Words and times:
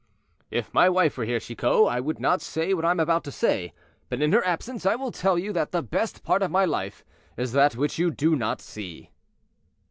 "If 0.49 0.73
my 0.73 0.89
wife 0.89 1.15
were 1.15 1.25
here, 1.25 1.39
Chicot, 1.39 1.85
I 1.87 1.99
would 1.99 2.19
not 2.19 2.41
say 2.41 2.73
what 2.73 2.83
I 2.83 2.89
am 2.89 2.99
about 2.99 3.23
to 3.25 3.31
say, 3.31 3.71
but 4.09 4.19
in 4.19 4.31
her 4.31 4.43
absence 4.43 4.83
I 4.83 4.95
will 4.95 5.11
tell 5.11 5.37
you 5.37 5.53
that 5.53 5.71
the 5.71 5.83
best 5.83 6.23
part 6.23 6.41
of 6.41 6.49
my 6.49 6.65
life 6.65 7.05
is 7.37 7.51
that 7.51 7.75
which 7.75 7.99
you 7.99 8.09
do 8.09 8.35
not 8.35 8.61
see." 8.61 9.11